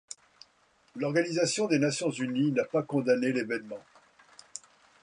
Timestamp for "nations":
1.77-2.09